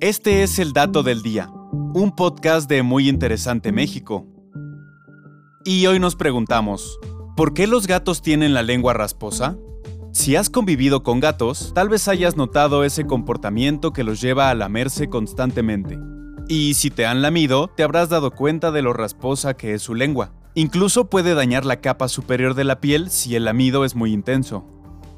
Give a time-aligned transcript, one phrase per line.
[0.00, 4.26] Este es el dato del día, un podcast de Muy Interesante México.
[5.64, 6.98] Y hoy nos preguntamos,
[7.34, 9.56] ¿por qué los gatos tienen la lengua rasposa?
[10.12, 14.54] Si has convivido con gatos, tal vez hayas notado ese comportamiento que los lleva a
[14.54, 15.98] lamerse constantemente.
[16.46, 19.94] Y si te han lamido, te habrás dado cuenta de lo rasposa que es su
[19.94, 20.30] lengua.
[20.54, 24.75] Incluso puede dañar la capa superior de la piel si el lamido es muy intenso.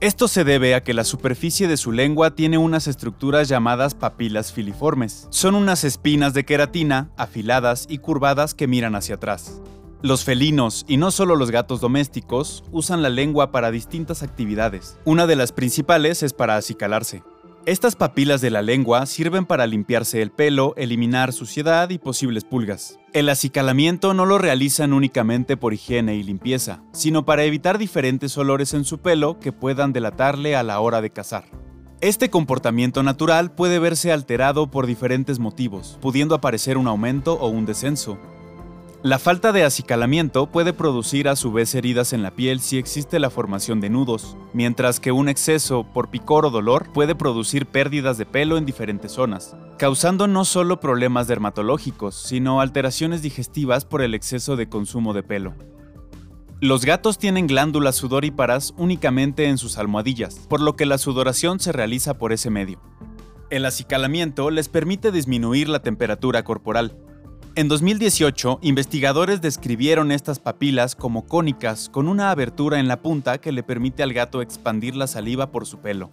[0.00, 4.50] Esto se debe a que la superficie de su lengua tiene unas estructuras llamadas papilas
[4.50, 5.26] filiformes.
[5.28, 9.60] Son unas espinas de queratina, afiladas y curvadas que miran hacia atrás.
[10.00, 14.96] Los felinos, y no solo los gatos domésticos, usan la lengua para distintas actividades.
[15.04, 17.22] Una de las principales es para acicalarse.
[17.70, 22.98] Estas papilas de la lengua sirven para limpiarse el pelo, eliminar suciedad y posibles pulgas.
[23.12, 28.74] El acicalamiento no lo realizan únicamente por higiene y limpieza, sino para evitar diferentes olores
[28.74, 31.44] en su pelo que puedan delatarle a la hora de cazar.
[32.00, 37.66] Este comportamiento natural puede verse alterado por diferentes motivos, pudiendo aparecer un aumento o un
[37.66, 38.18] descenso,
[39.02, 43.18] la falta de acicalamiento puede producir a su vez heridas en la piel si existe
[43.18, 48.18] la formación de nudos, mientras que un exceso por picor o dolor puede producir pérdidas
[48.18, 54.14] de pelo en diferentes zonas, causando no solo problemas dermatológicos, sino alteraciones digestivas por el
[54.14, 55.54] exceso de consumo de pelo.
[56.60, 61.72] Los gatos tienen glándulas sudoríparas únicamente en sus almohadillas, por lo que la sudoración se
[61.72, 62.78] realiza por ese medio.
[63.48, 66.98] El acicalamiento les permite disminuir la temperatura corporal,
[67.56, 73.50] en 2018, investigadores describieron estas papilas como cónicas con una abertura en la punta que
[73.50, 76.10] le permite al gato expandir la saliva por su pelo.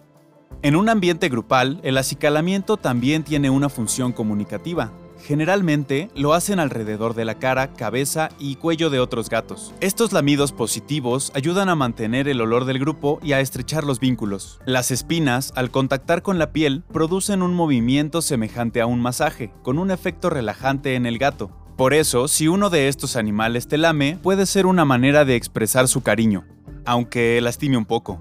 [0.62, 4.92] En un ambiente grupal, el acicalamiento también tiene una función comunicativa.
[5.24, 9.74] Generalmente lo hacen alrededor de la cara, cabeza y cuello de otros gatos.
[9.80, 14.60] Estos lamidos positivos ayudan a mantener el olor del grupo y a estrechar los vínculos.
[14.64, 19.78] Las espinas, al contactar con la piel, producen un movimiento semejante a un masaje, con
[19.78, 21.50] un efecto relajante en el gato.
[21.76, 25.86] Por eso, si uno de estos animales te lame, puede ser una manera de expresar
[25.88, 26.44] su cariño,
[26.84, 28.20] aunque lastime un poco.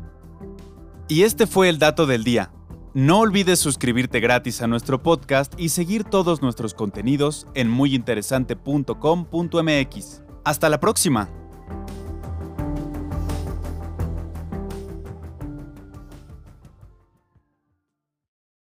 [1.08, 2.52] Y este fue el dato del día.
[2.98, 10.24] No olvides suscribirte gratis a nuestro podcast y seguir todos nuestros contenidos en muyinteresante.com.mx.
[10.44, 11.30] Hasta la próxima.